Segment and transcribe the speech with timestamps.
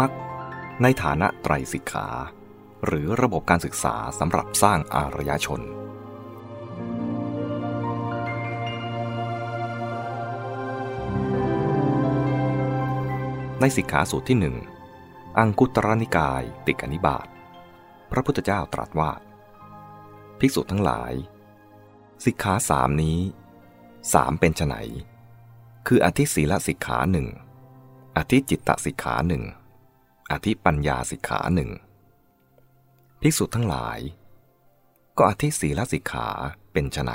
[0.00, 0.12] มัก
[0.82, 2.08] ในฐานะไตรสิกขา
[2.86, 5.60] หรือระบบการศึกษาสำหรับสร้างอารยชน
[13.60, 14.56] ในสิกขาสูตรที่หนึ่ง
[15.38, 17.26] อังคุตรนิกายติกนิบาต
[18.10, 19.12] พระพุทธเจ้าตรัสว่า
[20.38, 21.12] ภิกษุทั้งหลาย
[22.24, 23.18] สิกขาสามนี้
[24.14, 24.76] สามเป็นไน
[25.86, 27.26] คืออธิศีลสิกขาหนึ่ง
[28.16, 29.44] อธิจิตตสิกขาหนึ่ง
[30.32, 31.70] อธิปัญญาสิกขาหนึ่ง
[33.20, 33.98] ภิกษุทั้งหลาย
[35.18, 36.28] ก็อธิศีลสิกขา
[36.72, 37.12] เป็นไน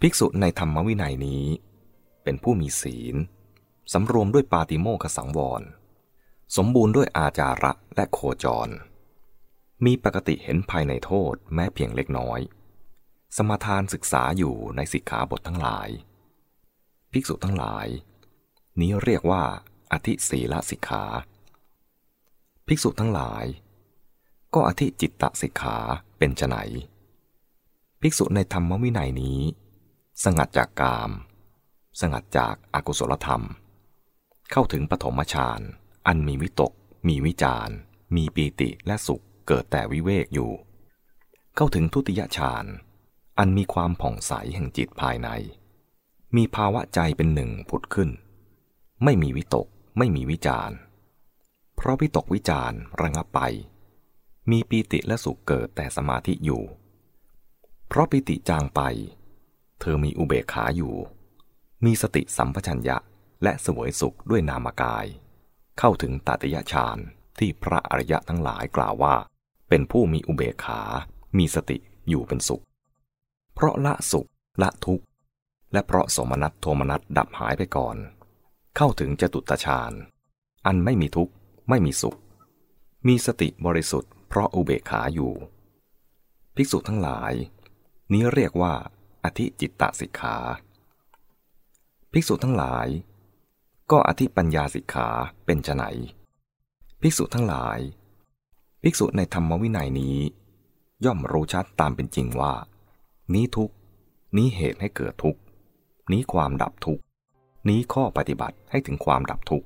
[0.00, 1.44] ภิกษุในธรรมวินัยนี้
[2.24, 3.16] เป็นผู้มีศีล
[3.92, 5.62] สำรวมด้วยปาติโมกสังวร
[6.56, 8.68] สมบูรณ์ด้วยอาจาระและโคจร
[9.84, 12.40] มีปกติเห็นภายในโทษแม้เพียงเล็กน้อย
[13.36, 15.88] สมาทานศึกษาอยู่ในสิกขาบททั้งหลาย
[17.12, 17.86] ภิกษุทั้งหลาย
[18.80, 19.42] นี้เรียกว่า
[19.92, 21.04] อธิศีลสิกขา
[22.68, 23.44] ภิกษุทั้งหลาย
[24.54, 25.78] ก็อธิจิตตสิกขา
[26.18, 26.56] เป็นไน
[28.00, 29.40] ภิกษุในธรรมวินัยนี้
[30.24, 31.10] สงัดจากกาม
[32.00, 33.44] สงัดจากอากุศลธรรม
[34.50, 35.60] เข้าถึงปฐมฌาน
[36.06, 36.72] อันมีวิตก
[37.08, 37.68] มีวิจาร
[38.16, 40.50] มีปีติและสุขเกิดแต่วิเวกอยู่
[41.56, 42.64] เข้าถึงทุติยฌาน
[43.38, 45.28] อันมีความผ่องใสแห่งจิตภายใน
[46.36, 48.10] มีภาวะใจเป็นหนึ่งผุดขึ้น
[49.04, 49.66] ไม่มีวิตก
[49.98, 50.70] ไม่มีวิจาร
[51.80, 53.40] เพราะวิตกวิจารระงับไป
[54.50, 56.62] มีปีติและสุขเกิดแต่สมาธิอยู่
[57.88, 58.80] เพราะปีติจางไป
[59.80, 60.94] เธอมีอุเบกขาอยู่
[61.84, 62.96] มีสติสัมปชัญญะ
[63.42, 65.06] และสวยสุขด้วยนามกาย
[65.78, 66.98] เข้าถึงตติยฌาน
[67.38, 69.14] ที่พระอริยะทั้งหลายกล่าวว่า
[69.68, 70.80] เป็นผู้มีอุเบกขา
[71.38, 71.78] มีสติ
[72.08, 72.62] อยู่เป็นสุข
[73.54, 74.28] เพราะละสุข
[74.62, 75.04] ละทุกข์
[75.72, 77.96] และเพราะสมนัตโทมนัตดับหายไปก่อน
[78.76, 79.92] เข้าถึงจตุตฌาน
[80.66, 81.32] อันไม่มีทุกข์
[81.68, 82.18] ไม่มีสุข
[83.06, 85.32] มีสติบริสุทธิ์เพราะอุเบกขาอยู่
[86.54, 87.32] ภิกษุทั้งหลาย
[88.12, 88.74] นี้เรียกว่า
[89.24, 90.36] อธิจิตตสิกขา
[92.12, 92.86] ภิกษุทั้งหลาย
[93.90, 95.08] ก็อธิปัญญาสิกขา
[95.44, 95.84] เป็นไน
[97.00, 97.78] ภิกษุทั้งหลาย
[98.82, 100.18] ภิกษุในธรรมวินัยนี้
[101.04, 102.52] ย่อมรู้ชัดตามเป็นจริงว่า
[103.32, 103.70] นี้ทุก
[104.36, 105.36] นี้เหตุให้เกิดทุก
[106.12, 107.00] นี้ความดับทุก
[107.68, 109.64] นี้ข้อปฏิบัติให้ถึงความดับทุก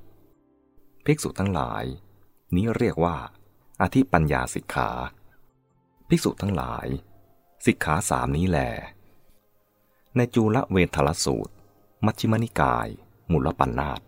[1.05, 1.83] ภิกษุทั้งหลาย
[2.55, 3.17] นี้เรียกว่า
[3.81, 4.89] อธิปัญญาสิกขา
[6.09, 6.87] ภิกษุทั้งหลาย
[7.65, 8.59] สิกขาสามนี้แล
[10.15, 11.53] ในจูลเวทลสูตร
[12.05, 12.87] มัชฌิมนิกาย
[13.31, 14.01] มุลปันนาต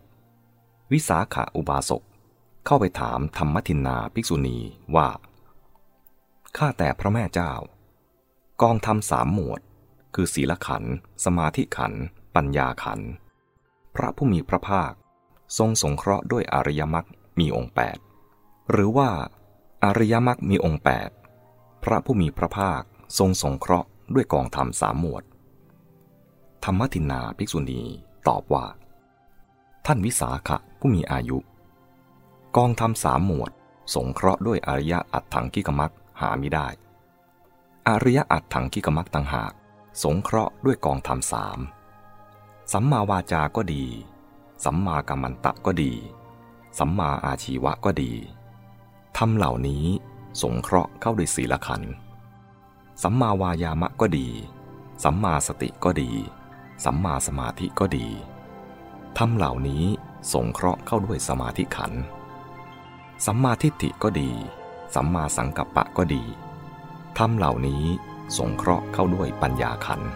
[0.91, 2.03] วิสาขาอุบาสก
[2.66, 4.57] เข้าไปถามธรรมทินนาภิกษุณี
[4.95, 5.09] ว่า
[6.57, 7.53] ข้าแต่พระแม่เจ้า
[8.61, 9.61] กองธรรมสามหมวด
[10.16, 10.84] คือศีลขัน
[11.25, 11.94] สมาธิขัน
[12.35, 13.00] ปัญญาขัน
[13.95, 14.91] พระผู้มีพระภาค
[15.57, 17.07] ทรงสงเคราะห์ด้วยอริยมรรค
[17.39, 17.73] มีองค์
[18.19, 19.09] 8 หรือว่า
[19.83, 20.81] อริยมรรคมีองค์
[21.31, 22.81] 8 พระผู้มีพระภาค
[23.19, 25.23] ทรงสงเคราะห์ด้วยกองธรรมสามหมวด
[26.63, 27.81] ธรรมทินนาภิกษุณี
[28.28, 28.66] ตอบว่า
[29.85, 31.38] ท่านวิสาขะผู้มีอายุ
[32.57, 33.51] กองธรรมสามหมวด
[33.95, 36.67] สงเคราะห์ด้วยอริยอัตถังกิกมักหาไม่ได้
[37.88, 39.53] อริยอัตถังกิกมักต่างหาก
[40.03, 41.59] สงเคราะห์ด้วยกองธรรมสาม
[42.72, 43.85] สัมมาวาจาก็ดี
[44.63, 45.93] สัมมากัมมันตะก็ดี
[46.79, 48.11] สัมมาอาชีวะก็ดี
[49.17, 49.85] ทำเหล่านี้
[50.41, 51.91] สงเคราะห์เข้าด้วยศีลขันธ์
[53.03, 54.27] สัมมาวายามะก็ดี
[55.03, 56.11] สัมมาสติก็ดี
[56.85, 58.07] สัมมาสมาธิก็ดี
[59.17, 59.83] ทำเหล่านี้
[60.33, 62.01] สงเคราะห์เข้าด้วยสมาธิขันธ์
[63.25, 64.31] สัมมาทิฏฐิก็ดี
[64.95, 66.23] สัมมาสังกัปปะก็ดี
[67.17, 67.83] ทำเหล่านี้
[68.37, 70.09] สงเคราะห์เข้าด้วยปัญญาขันธ์